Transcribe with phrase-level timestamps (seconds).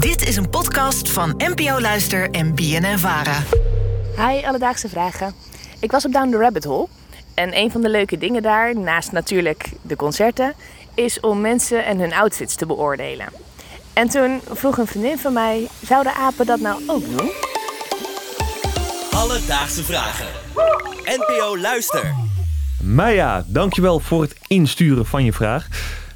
[0.00, 3.42] Dit is een podcast van NPO Luister en BNN Vara.
[4.16, 5.34] Hi, alledaagse vragen.
[5.80, 6.88] Ik was op Down the Rabbit Hole.
[7.34, 10.54] En een van de leuke dingen daar, naast natuurlijk de concerten,
[10.94, 13.26] is om mensen en hun outfits te beoordelen.
[13.92, 17.30] En toen vroeg een vriendin van mij: zouden apen dat nou ook doen?
[19.10, 20.26] Alledaagse vragen.
[21.04, 22.14] NPO Luister.
[22.82, 25.68] Maya, dankjewel voor het insturen van je vraag.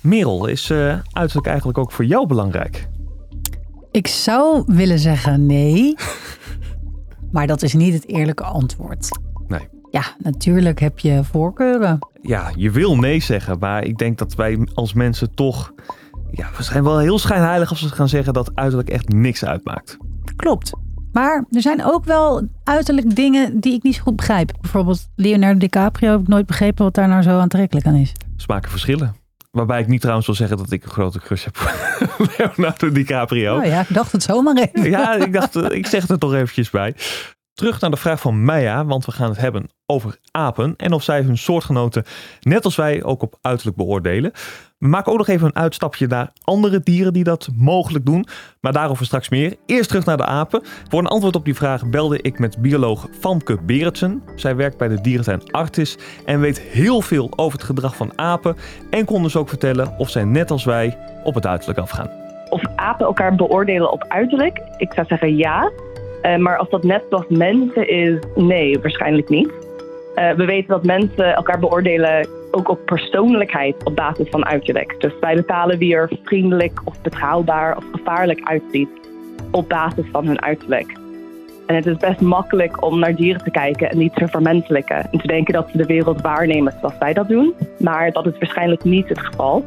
[0.00, 2.88] Merel, is eh, uiterlijk eigenlijk ook voor jou belangrijk?
[3.98, 5.94] Ik zou willen zeggen nee.
[7.32, 9.18] maar dat is niet het eerlijke antwoord.
[9.48, 9.68] Nee.
[9.90, 11.98] Ja, natuurlijk heb je voorkeuren.
[12.22, 15.72] Ja, je wil nee zeggen, maar ik denk dat wij als mensen toch...
[16.30, 19.96] Ja, we zijn wel heel schijnheilig als we gaan zeggen dat uiterlijk echt niks uitmaakt.
[20.36, 20.72] Klopt.
[21.12, 24.52] Maar er zijn ook wel uiterlijk dingen die ik niet zo goed begrijp.
[24.60, 28.12] Bijvoorbeeld Leonardo DiCaprio heb ik nooit begrepen wat daar nou zo aantrekkelijk aan is.
[28.36, 29.17] Smaken verschillen.
[29.50, 33.58] Waarbij ik niet trouwens wil zeggen dat ik een grote crush heb voor Leonardo DiCaprio.
[33.58, 34.90] Oh ja, ik dacht het zomaar even.
[34.90, 36.94] Ja, ik dacht, ik zeg het er toch eventjes bij.
[37.52, 41.02] Terug naar de vraag van Maya, want we gaan het hebben over apen en of
[41.02, 42.04] zij hun soortgenoten,
[42.40, 44.32] net als wij, ook op uiterlijk beoordelen.
[44.78, 48.26] Maken ook nog even een uitstapje naar andere dieren die dat mogelijk doen,
[48.60, 49.56] maar daarover straks meer.
[49.66, 50.62] Eerst terug naar de apen.
[50.88, 54.22] Voor een antwoord op die vraag belde ik met bioloog Famke Beretsen.
[54.36, 58.56] Zij werkt bij de dierentuin Artis en weet heel veel over het gedrag van apen
[58.90, 62.10] en kon dus ook vertellen of zij net als wij op het uiterlijk afgaan.
[62.48, 64.62] Of apen elkaar beoordelen op uiterlijk?
[64.76, 65.70] Ik zou zeggen ja.
[66.22, 69.67] Uh, maar als dat net als mensen is, nee, waarschijnlijk niet.
[70.16, 74.94] Uh, we weten dat mensen elkaar beoordelen ook op persoonlijkheid op basis van uiterlijk.
[74.98, 78.88] Dus wij bepalen wie er vriendelijk of betrouwbaar of gevaarlijk uitziet
[79.50, 80.96] op basis van hun uiterlijk.
[81.66, 85.08] En het is best makkelijk om naar dieren te kijken en die te vermenselijken.
[85.10, 87.54] En te denken dat ze de wereld waarnemen zoals wij dat doen.
[87.78, 89.64] Maar dat is waarschijnlijk niet het geval.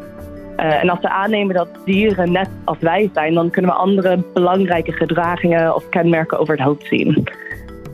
[0.58, 4.24] Uh, en als we aannemen dat dieren net als wij zijn, dan kunnen we andere
[4.34, 7.28] belangrijke gedragingen of kenmerken over het hoofd zien.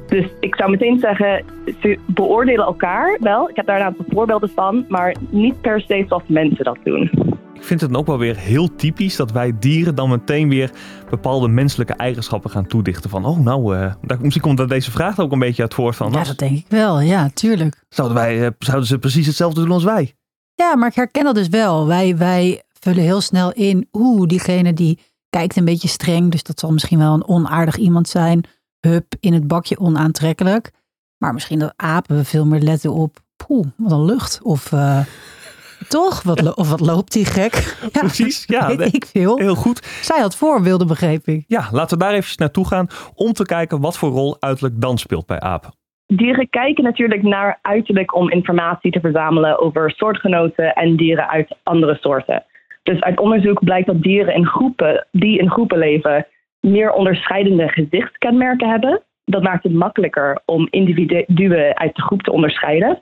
[0.08, 1.44] Dus ik zou meteen zeggen,
[1.82, 3.50] ze beoordelen elkaar wel.
[3.50, 7.12] Ik heb daar een aantal voorbeelden van, maar niet per se zoals mensen dat doen.
[7.54, 10.72] Ik vind het dan ook wel weer heel typisch dat wij dieren dan meteen weer
[11.10, 13.10] bepaalde menselijke eigenschappen gaan toedichten.
[13.10, 15.96] Van, oh nou, uh, daar, misschien komt dat deze vraag ook een beetje uit voort
[15.96, 16.12] van.
[16.12, 17.00] Ja, dat denk ik wel.
[17.02, 17.84] Ja, tuurlijk.
[17.90, 20.14] Zouden, wij, uh, zouden ze precies hetzelfde doen als wij?
[20.56, 21.88] Ja, maar ik herken dat dus wel.
[21.88, 26.60] Wij, wij vullen heel snel in, oeh, diegene die kijkt een beetje streng, dus dat
[26.60, 28.44] zal misschien wel een onaardig iemand zijn.
[28.80, 30.72] Hup, in het bakje onaantrekkelijk.
[31.18, 33.18] Maar misschien dat apen veel meer letten op,
[33.48, 34.40] poeh, wat een lucht.
[34.44, 35.00] Of uh,
[35.88, 37.54] toch, wat, of wat loopt die gek?
[37.94, 38.76] Ja, Precies, ja.
[38.76, 39.38] Weet ik veel.
[39.38, 39.86] Heel goed.
[39.86, 41.44] Zij had voorbeelden, begreep ik.
[41.48, 44.98] Ja, laten we daar even naartoe gaan om te kijken wat voor rol uiterlijk dan
[44.98, 45.72] speelt bij apen.
[46.08, 51.98] Dieren kijken natuurlijk naar uiterlijk om informatie te verzamelen over soortgenoten en dieren uit andere
[52.02, 52.44] soorten.
[52.84, 56.28] Dus uit onderzoek blijkt dat dieren in groepen, die in groepen leven,
[56.60, 59.02] meer onderscheidende gezichtskenmerken hebben.
[59.26, 63.02] Dat maakt het makkelijker om individuen uit de groep te onderscheiden.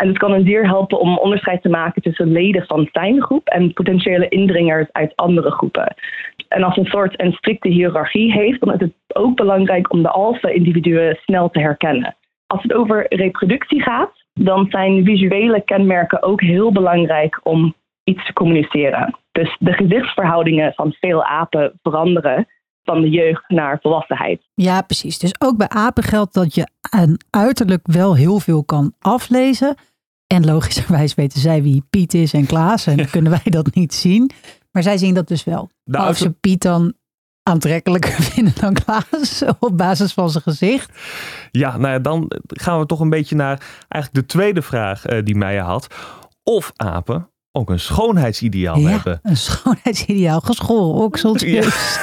[0.00, 3.48] En het kan een dier helpen om onderscheid te maken tussen leden van zijn groep
[3.48, 5.94] en potentiële indringers uit andere groepen.
[6.48, 10.10] En als een soort een strikte hiërarchie heeft, dan is het ook belangrijk om de
[10.10, 12.16] alfa-individuen snel te herkennen.
[12.46, 17.74] Als het over reproductie gaat, dan zijn visuele kenmerken ook heel belangrijk om
[18.04, 19.18] iets te communiceren.
[19.32, 22.46] Dus de gezichtsverhoudingen van veel apen veranderen
[22.84, 24.42] van de jeugd naar volwassenheid.
[24.54, 25.18] Ja, precies.
[25.18, 29.74] Dus ook bij apen geldt dat je aan uiterlijk wel heel veel kan aflezen.
[30.26, 32.86] En logischerwijs weten zij wie Piet is en Klaas.
[32.86, 34.30] En kunnen wij dat niet zien.
[34.72, 35.70] Maar zij zien dat dus wel.
[35.84, 36.94] Nou, Als ze Piet dan
[37.42, 40.98] aantrekkelijker vinden dan Klaas op basis van zijn gezicht.
[41.50, 45.24] Ja, nou ja, dan gaan we toch een beetje naar eigenlijk de tweede vraag uh,
[45.24, 45.94] die Meijer had.
[46.42, 49.20] Of apen ook een schoonheidsideaal ja, hebben.
[49.22, 52.00] Een schoonheidsideaal, geschoren okseltjes.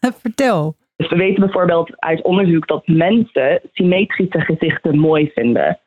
[0.00, 0.12] Ja.
[0.22, 0.76] Vertel.
[0.96, 5.78] Dus we weten bijvoorbeeld uit onderzoek dat mensen symmetrische gezichten mooi vinden.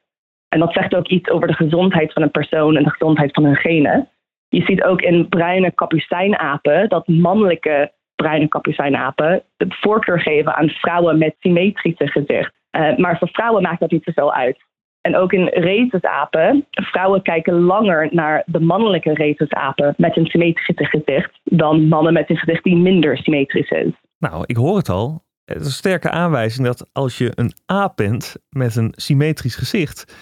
[0.49, 3.43] En dat zegt ook iets over de gezondheid van een persoon en de gezondheid van
[3.43, 4.09] hun genen.
[4.49, 11.17] Je ziet ook in bruine kapucijnapen dat mannelijke bruine kapucijnapen het voorkeur geven aan vrouwen
[11.17, 12.53] met symmetrische gezicht.
[12.71, 14.57] Uh, maar voor vrouwen maakt dat niet zoveel uit.
[15.01, 21.39] En ook in rhesusapen, vrouwen kijken langer naar de mannelijke rhesusapen met een symmetrische gezicht
[21.43, 23.93] dan mannen met een gezicht die minder symmetrisch is.
[24.17, 25.23] Nou, ik hoor het al.
[25.45, 30.15] Het is een sterke aanwijzing dat als je een aap bent met een symmetrisch gezicht,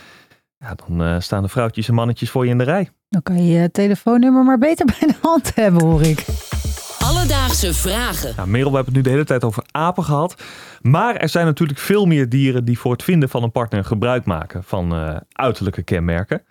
[0.57, 2.89] ja, dan uh, staan de vrouwtjes en mannetjes voor je in de rij.
[3.09, 6.48] Dan kan je je telefoonnummer maar beter bij de hand hebben, hoor ik.
[7.09, 8.33] Alledaagse vragen.
[8.35, 10.43] Nou, Merel, we hebben het nu de hele tijd over apen gehad.
[10.81, 14.25] Maar er zijn natuurlijk veel meer dieren die voor het vinden van een partner gebruik
[14.25, 16.43] maken van uh, uiterlijke kenmerken.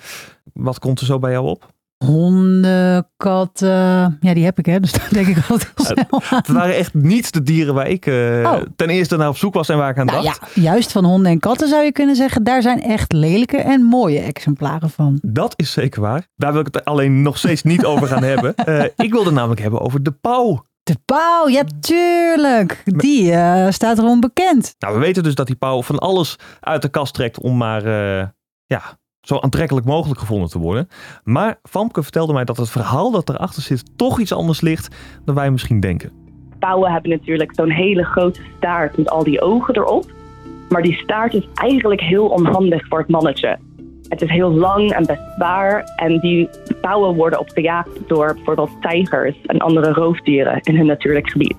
[0.52, 1.72] Wat komt er zo bij jou op?
[2.04, 4.16] Honden, katten.
[4.20, 6.38] Ja, die heb ik hè, dus daar denk ik altijd heel snel aan.
[6.38, 8.14] Het waren echt niet de dieren waar ik eh,
[8.44, 8.62] Oh.
[8.76, 10.54] ten eerste naar op zoek was en waar ik aan Nou ja, dacht.
[10.54, 12.44] juist van honden en katten zou je kunnen zeggen.
[12.44, 15.18] Daar zijn echt lelijke en mooie exemplaren van.
[15.22, 16.26] Dat is zeker waar.
[16.36, 18.54] Daar wil ik het alleen nog steeds niet over gaan hebben.
[18.54, 20.66] Eh, ik wilde namelijk hebben over de pauw.
[20.82, 22.82] De pauw, ja tuurlijk.
[22.84, 24.74] Die eh, staat erom bekend.
[24.78, 27.82] Nou, we weten dus dat die pauw van alles uit de kast trekt om maar
[28.64, 28.82] ja,
[29.28, 30.88] zo aantrekkelijk mogelijk gevonden te worden.
[31.24, 35.34] Maar Famke vertelde mij dat het verhaal dat erachter zit toch iets anders ligt dan
[35.34, 36.12] wij misschien denken.
[36.58, 40.04] Pauwen hebben natuurlijk zo'n hele grote staart met al die ogen erop.
[40.68, 43.58] Maar die staart is eigenlijk heel onhandig voor het mannetje.
[44.08, 45.92] Het is heel lang en best zwaar.
[45.96, 46.48] En die
[46.80, 51.56] pauwen worden op gejaagd door bijvoorbeeld tijgers en andere roofdieren in hun natuurlijk gebied.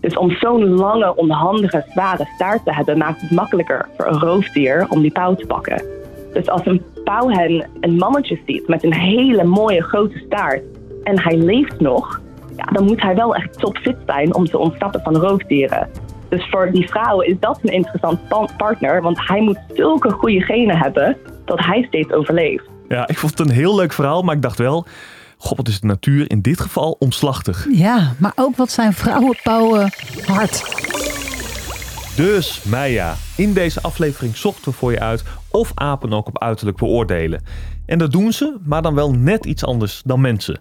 [0.00, 4.86] Dus om zo'n lange, onhandige, zware staart te hebben, maakt het makkelijker voor een roofdier
[4.88, 5.93] om die pauw te pakken.
[6.34, 10.62] Dus als een pauwhen een mannetje ziet met een hele mooie grote staart
[11.02, 12.20] en hij leeft nog,
[12.56, 15.88] ja, dan moet hij wel echt topfit zijn om te ontsnappen van roofdieren.
[16.28, 20.40] Dus voor die vrouwen is dat een interessant pa- partner, want hij moet zulke goede
[20.40, 22.64] genen hebben dat hij steeds overleeft.
[22.88, 24.86] Ja, ik vond het een heel leuk verhaal, maar ik dacht wel...
[25.38, 27.66] God, wat is de natuur in dit geval omslachtig.
[27.70, 29.90] Ja, maar ook wat zijn vrouwenpauwen
[30.26, 30.62] hard.
[32.16, 36.76] Dus, Maya, in deze aflevering zochten we voor je uit of apen ook op uiterlijk
[36.76, 37.42] beoordelen.
[37.86, 40.60] En dat doen ze, maar dan wel net iets anders dan mensen.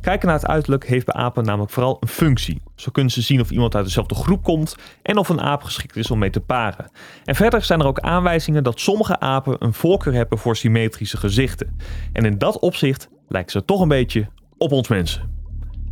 [0.00, 2.62] Kijken naar het uiterlijk heeft bij apen namelijk vooral een functie.
[2.74, 5.96] Zo kunnen ze zien of iemand uit dezelfde groep komt en of een aap geschikt
[5.96, 6.90] is om mee te paren.
[7.24, 11.76] En verder zijn er ook aanwijzingen dat sommige apen een voorkeur hebben voor symmetrische gezichten.
[12.12, 14.28] En in dat opzicht lijken ze toch een beetje
[14.58, 15.33] op ons mensen.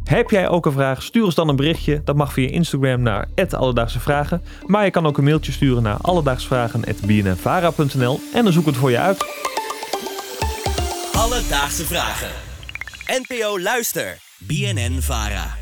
[0.04, 1.02] Heb jij ook een vraag?
[1.02, 2.02] Stuur ons dan een berichtje.
[2.04, 4.42] Dat mag via Instagram naar Alledaagse Vragen.
[4.66, 8.98] Maar je kan ook een mailtje sturen naar alledaagsvragen.bnnvara.nl en dan zoek het voor je
[8.98, 9.24] uit.
[11.12, 12.30] Alledaagse vragen.
[13.06, 14.18] NPO Luister.
[14.38, 15.61] BNN Vara.